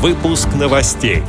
Выпуск 0.00 0.46
новостей. 0.54 1.24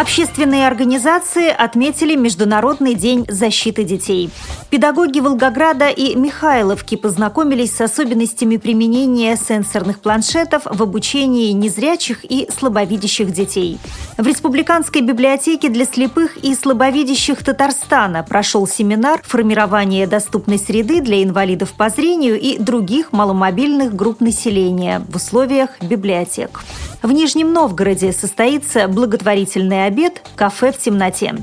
Общественные 0.00 0.66
организации 0.66 1.50
отметили 1.50 2.16
Международный 2.16 2.94
день 2.94 3.26
защиты 3.28 3.84
детей. 3.84 4.30
Педагоги 4.70 5.20
Волгограда 5.20 5.90
и 5.90 6.14
Михайловки 6.14 6.94
познакомились 6.94 7.76
с 7.76 7.82
особенностями 7.82 8.56
применения 8.56 9.36
сенсорных 9.36 10.00
планшетов 10.00 10.62
в 10.64 10.82
обучении 10.82 11.52
незрячих 11.52 12.24
и 12.24 12.48
слабовидящих 12.50 13.30
детей. 13.30 13.78
В 14.16 14.26
Республиканской 14.26 15.02
библиотеке 15.02 15.68
для 15.68 15.84
слепых 15.84 16.38
и 16.38 16.54
слабовидящих 16.54 17.44
Татарстана 17.44 18.22
прошел 18.22 18.66
семинар 18.66 19.20
«Формирование 19.22 20.06
доступной 20.06 20.58
среды 20.58 21.02
для 21.02 21.22
инвалидов 21.22 21.74
по 21.76 21.90
зрению 21.90 22.40
и 22.40 22.56
других 22.56 23.12
маломобильных 23.12 23.94
групп 23.94 24.22
населения 24.22 25.04
в 25.10 25.16
условиях 25.16 25.78
библиотек». 25.82 26.62
В 27.02 27.12
Нижнем 27.12 27.52
Новгороде 27.52 28.12
состоится 28.12 28.86
благотворительный 28.86 29.86
обед 29.86 30.22
«Кафе 30.36 30.70
в 30.72 30.78
темноте». 30.78 31.34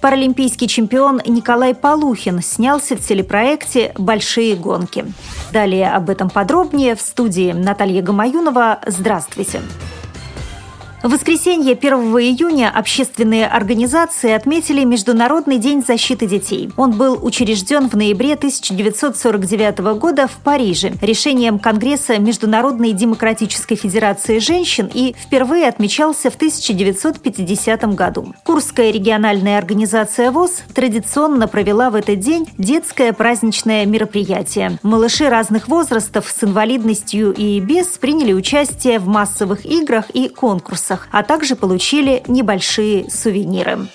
Паралимпийский 0.00 0.66
чемпион 0.66 1.20
Николай 1.26 1.74
Полухин 1.74 2.42
снялся 2.42 2.96
в 2.96 3.00
телепроекте 3.00 3.92
«Большие 3.98 4.54
гонки». 4.56 5.06
Далее 5.52 5.90
об 5.90 6.10
этом 6.10 6.30
подробнее 6.30 6.94
в 6.94 7.00
студии 7.00 7.52
Наталья 7.52 8.02
Гамаюнова. 8.02 8.80
Здравствуйте. 8.86 9.60
Здравствуйте. 9.60 9.93
В 11.04 11.10
воскресенье 11.10 11.74
1 11.74 11.92
июня 12.16 12.72
общественные 12.74 13.46
организации 13.46 14.32
отметили 14.32 14.84
Международный 14.84 15.58
день 15.58 15.84
защиты 15.84 16.26
детей. 16.26 16.70
Он 16.78 16.92
был 16.92 17.22
учрежден 17.22 17.90
в 17.90 17.94
ноябре 17.94 18.32
1949 18.32 19.98
года 19.98 20.26
в 20.26 20.42
Париже 20.42 20.94
решением 21.02 21.58
Конгресса 21.58 22.18
Международной 22.18 22.92
демократической 22.92 23.74
федерации 23.74 24.38
женщин 24.38 24.90
и 24.94 25.14
впервые 25.14 25.68
отмечался 25.68 26.30
в 26.30 26.36
1950 26.36 27.94
году. 27.94 28.34
Курская 28.42 28.90
региональная 28.90 29.58
организация 29.58 30.30
ВОЗ 30.30 30.62
традиционно 30.72 31.48
провела 31.48 31.90
в 31.90 31.96
этот 31.96 32.20
день 32.20 32.48
детское 32.56 33.12
праздничное 33.12 33.84
мероприятие. 33.84 34.78
Малыши 34.82 35.28
разных 35.28 35.68
возрастов 35.68 36.34
с 36.34 36.44
инвалидностью 36.44 37.34
и 37.34 37.60
без 37.60 37.88
приняли 37.88 38.32
участие 38.32 38.98
в 38.98 39.06
массовых 39.06 39.66
играх 39.66 40.08
и 40.08 40.30
конкурсах 40.30 40.93
конкурсах, 40.94 41.08
а 41.10 41.22
также 41.22 41.56
получили 41.56 42.22
небольшие 42.28 43.10
сувениры. 43.10 43.88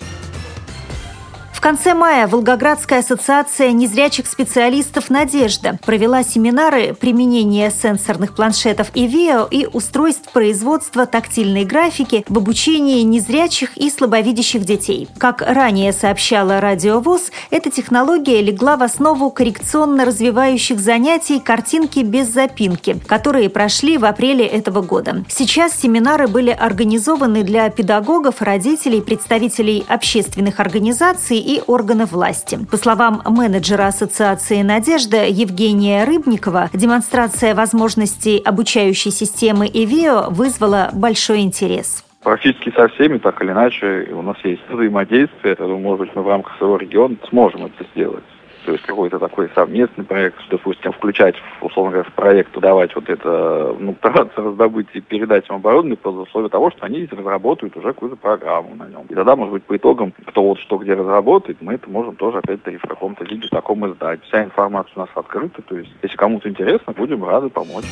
В 1.59 1.61
конце 1.61 1.93
мая 1.93 2.25
Волгоградская 2.25 2.99
ассоциация 2.99 3.73
незрячих 3.73 4.27
специалистов 4.27 5.09
«Надежда» 5.09 5.77
провела 5.85 6.23
семинары 6.23 6.93
применения 6.93 7.69
сенсорных 7.69 8.33
планшетов 8.33 8.91
и 8.93 9.05
ВИО 9.05 9.45
и 9.51 9.65
устройств 9.65 10.31
производства 10.31 11.05
тактильной 11.05 11.65
графики 11.65 12.23
в 12.29 12.37
обучении 12.37 13.01
незрячих 13.01 13.75
и 13.75 13.89
слабовидящих 13.89 14.63
детей. 14.63 15.09
Как 15.17 15.41
ранее 15.41 15.91
сообщала 15.91 16.61
Радиовоз, 16.61 17.29
эта 17.49 17.69
технология 17.69 18.41
легла 18.41 18.77
в 18.77 18.83
основу 18.83 19.29
коррекционно-развивающих 19.29 20.79
занятий 20.79 21.41
«Картинки 21.41 21.99
без 21.99 22.29
запинки», 22.29 22.97
которые 23.05 23.49
прошли 23.49 23.97
в 23.97 24.05
апреле 24.05 24.45
этого 24.45 24.81
года. 24.81 25.25
Сейчас 25.27 25.73
семинары 25.77 26.29
были 26.29 26.51
организованы 26.51 27.43
для 27.43 27.69
педагогов, 27.69 28.41
родителей, 28.41 29.01
представителей 29.01 29.83
общественных 29.89 30.61
организаций 30.61 31.48
и 31.49 31.63
органов 31.65 32.11
власти. 32.11 32.59
По 32.69 32.77
словам 32.77 33.23
менеджера 33.25 33.87
Ассоциации 33.87 34.61
«Надежда» 34.61 35.25
Евгения 35.25 36.03
Рыбникова, 36.03 36.69
демонстрация 36.73 37.55
возможностей 37.55 38.39
обучающей 38.45 39.09
системы 39.09 39.65
ИВИО 39.65 40.29
вызвала 40.29 40.91
большой 40.93 41.39
интерес. 41.39 42.05
Практически 42.21 42.71
со 42.75 42.87
всеми, 42.89 43.17
так 43.17 43.41
или 43.41 43.51
иначе, 43.51 44.09
у 44.13 44.21
нас 44.21 44.37
есть 44.43 44.61
взаимодействие. 44.69 45.55
Я 45.57 45.65
может 45.65 45.99
быть, 46.01 46.15
мы 46.15 46.21
в 46.21 46.27
рамках 46.27 46.55
своего 46.57 46.77
региона 46.77 47.15
сможем 47.29 47.65
это 47.65 47.83
сделать 47.95 48.23
то 48.65 48.71
есть 48.71 48.85
какой-то 48.85 49.19
такой 49.19 49.49
совместный 49.55 50.03
проект, 50.03 50.37
допустим, 50.49 50.91
включать, 50.91 51.35
условно 51.61 51.91
говоря, 51.91 52.09
в 52.09 52.13
проект, 52.13 52.57
давать 52.59 52.95
вот 52.95 53.09
это, 53.09 53.75
ну, 53.79 53.95
стараться 53.95 54.41
раздобыть 54.41 54.87
и 54.93 55.01
передать 55.01 55.49
им 55.49 55.55
оборудование 55.55 55.97
по 55.97 56.09
условию 56.09 56.49
того, 56.49 56.71
что 56.71 56.85
они 56.85 57.07
разработают 57.11 57.75
уже 57.77 57.89
какую-то 57.89 58.17
программу 58.17 58.75
на 58.75 58.87
нем. 58.87 59.05
И 59.09 59.15
тогда, 59.15 59.35
может 59.35 59.53
быть, 59.53 59.63
по 59.63 59.77
итогам, 59.77 60.13
кто 60.25 60.43
вот 60.43 60.59
что 60.59 60.77
где 60.77 60.93
разработает, 60.93 61.61
мы 61.61 61.73
это 61.73 61.89
можем 61.89 62.15
тоже 62.15 62.39
опять-таки 62.39 62.77
в 62.77 62.87
каком-то 62.87 63.23
виде 63.25 63.47
таком 63.49 63.89
издать. 63.89 64.23
Вся 64.23 64.43
информация 64.43 64.91
у 64.95 64.99
нас 64.99 65.09
открыта, 65.15 65.61
то 65.61 65.77
есть 65.77 65.91
если 66.01 66.17
кому-то 66.17 66.49
интересно, 66.49 66.93
будем 66.93 67.23
рады 67.23 67.49
помочь. 67.49 67.85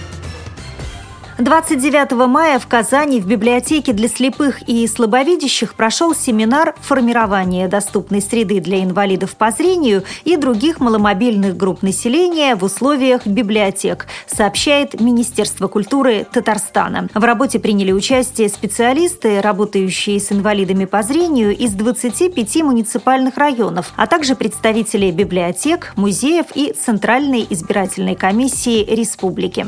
29 1.39 2.27
мая 2.27 2.57
в 2.57 2.65
Казани 2.65 3.21
в 3.21 3.27
библиотеке 3.27 3.93
для 3.93 4.07
слепых 4.07 4.67
и 4.67 4.87
слабовидящих 4.87 5.75
прошел 5.75 6.15
семинар 6.15 6.73
«Формирование 6.81 7.67
доступной 7.67 8.23
среды 8.23 8.59
для 8.59 8.83
инвалидов 8.83 9.35
по 9.35 9.51
зрению 9.51 10.03
и 10.23 10.35
других 10.35 10.79
маломобильных 10.79 11.55
групп 11.55 11.83
населения 11.83 12.55
в 12.55 12.63
условиях 12.63 13.27
библиотек», 13.27 14.07
сообщает 14.25 14.99
Министерство 14.99 15.67
культуры 15.67 16.25
Татарстана. 16.31 17.07
В 17.13 17.23
работе 17.23 17.59
приняли 17.59 17.91
участие 17.91 18.49
специалисты, 18.49 19.39
работающие 19.39 20.19
с 20.19 20.31
инвалидами 20.31 20.85
по 20.85 21.03
зрению 21.03 21.55
из 21.55 21.73
25 21.73 22.63
муниципальных 22.63 23.37
районов, 23.37 23.93
а 23.95 24.07
также 24.07 24.35
представители 24.35 25.11
библиотек, 25.11 25.93
музеев 25.97 26.47
и 26.55 26.73
Центральной 26.73 27.45
избирательной 27.47 28.15
комиссии 28.15 28.83
республики. 28.83 29.67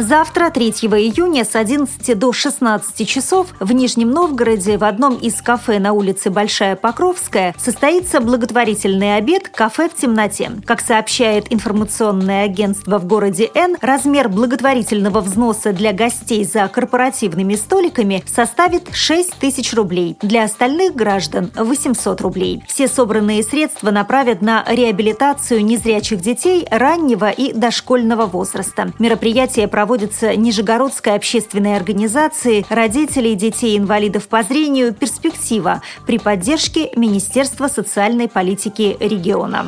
Завтра, 0.00 0.48
3 0.48 0.70
июня, 0.70 1.44
с 1.44 1.54
11 1.54 2.18
до 2.18 2.32
16 2.32 3.06
часов 3.06 3.48
в 3.60 3.70
Нижнем 3.70 4.10
Новгороде 4.10 4.78
в 4.78 4.84
одном 4.84 5.16
из 5.16 5.42
кафе 5.42 5.78
на 5.78 5.92
улице 5.92 6.30
Большая 6.30 6.74
Покровская 6.74 7.54
состоится 7.58 8.20
благотворительный 8.20 9.18
обед 9.18 9.50
«Кафе 9.50 9.90
в 9.90 9.94
темноте». 9.94 10.52
Как 10.64 10.80
сообщает 10.80 11.52
информационное 11.52 12.46
агентство 12.46 12.98
в 12.98 13.04
городе 13.04 13.50
Н, 13.54 13.76
размер 13.82 14.30
благотворительного 14.30 15.20
взноса 15.20 15.74
для 15.74 15.92
гостей 15.92 16.46
за 16.46 16.66
корпоративными 16.68 17.54
столиками 17.54 18.24
составит 18.26 18.94
6 18.94 19.34
тысяч 19.38 19.74
рублей. 19.74 20.16
Для 20.22 20.44
остальных 20.44 20.94
граждан– 20.94 21.50
800 21.54 22.22
рублей. 22.22 22.64
Все 22.66 22.88
собранные 22.88 23.42
средства 23.42 23.90
направят 23.90 24.40
на 24.40 24.64
реабилитацию 24.66 25.62
незрячих 25.62 26.22
детей 26.22 26.66
раннего 26.70 27.28
и 27.28 27.52
дошкольного 27.52 28.24
возраста. 28.24 28.92
Мероприятие 28.98 29.68
проводится 29.68 29.89
проводится 29.90 30.36
Нижегородской 30.36 31.16
общественной 31.16 31.74
организацией 31.74 32.64
родителей 32.68 33.34
детей-инвалидов 33.34 34.28
по 34.28 34.44
зрению 34.44 34.94
«Перспектива» 34.94 35.82
при 36.06 36.18
поддержке 36.18 36.92
Министерства 36.94 37.66
социальной 37.66 38.28
политики 38.28 38.96
региона. 39.00 39.66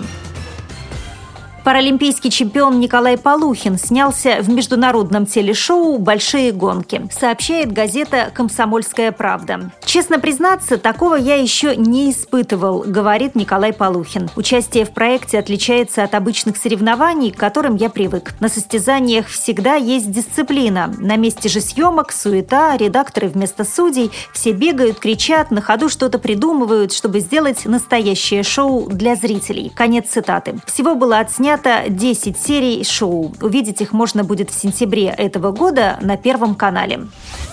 Паралимпийский 1.65 2.31
чемпион 2.31 2.81
Николай 2.81 3.17
Полухин 3.17 3.79
снялся 3.79 4.39
в 4.41 4.49
международном 4.49 5.27
телешоу 5.27 5.97
«Большие 5.99 6.51
гонки», 6.51 7.07
сообщает 7.13 7.71
газета 7.71 8.33
«Комсомольская 8.35 9.13
правда». 9.13 9.71
«Честно 9.85 10.19
признаться, 10.19 10.77
такого 10.77 11.15
я 11.15 11.37
еще 11.37 11.77
не 11.77 12.11
испытывал»,— 12.11 12.83
говорит 12.87 13.37
Николай 13.37 13.73
Полухин. 13.73 14.29
«Участие 14.35 14.85
в 14.85 14.91
проекте 14.91 15.39
отличается 15.39 16.03
от 16.03 16.17
обычных 16.17 16.57
соревнований, 16.57 17.31
к 17.31 17.39
которым 17.39 17.77
я 17.77 17.91
привык. 17.91 18.35
На 18.41 18.49
состязаниях 18.49 19.29
всегда 19.29 19.77
есть 19.77 20.11
дисциплина. 20.11 20.93
На 20.99 21.15
месте 21.15 21.49
же 21.49 21.61
съемок 21.61 22.11
суета, 22.11 22.77
редакторы 22.77 23.29
вместо 23.29 23.63
судей, 23.63 24.11
все 24.33 24.51
бегают, 24.51 24.99
кричат, 24.99 25.53
на 25.53 25.61
ходу 25.61 25.89
что-то 25.89 26.19
придумывают, 26.19 26.93
чтобы 26.93 27.21
сделать 27.21 27.67
настоящее 27.67 28.43
шоу 28.43 28.89
для 28.89 29.15
зрителей». 29.15 29.71
Конец 29.77 30.09
цитаты. 30.09 30.57
Всего 30.67 30.97
было 30.97 31.19
отснято 31.19 31.52
снято 31.53 31.85
10 31.89 32.39
серий 32.39 32.85
шоу. 32.85 33.33
Увидеть 33.43 33.81
их 33.83 33.93
можно 33.93 34.25
будет 34.25 34.51
в 34.51 34.59
сентябре 34.59 35.07
этого 35.09 35.53
года 35.53 35.99
на 36.01 36.17
Первом 36.17 36.55
канале. 36.55 37.07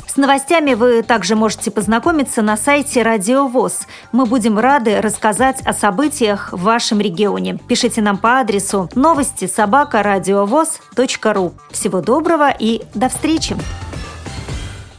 С 0.07 0.15
новостями 0.15 0.73
вы 0.73 1.03
также 1.03 1.35
можете 1.35 1.69
познакомиться 1.69 2.41
на 2.41 2.55
сайте 2.55 3.03
Радио 3.03 3.47
ВОЗ. 3.47 3.81
Мы 4.11 4.25
будем 4.25 4.57
рады 4.57 5.01
рассказать 5.01 5.61
о 5.65 5.73
событиях 5.73 6.53
в 6.53 6.61
вашем 6.61 7.01
регионе. 7.01 7.59
Пишите 7.67 8.01
нам 8.01 8.17
по 8.17 8.39
адресу 8.39 8.89
новости 8.95 9.47
собака 9.47 10.01
ру. 11.33 11.53
Всего 11.71 12.01
доброго 12.01 12.49
и 12.57 12.83
до 12.95 13.09
встречи! 13.09 13.57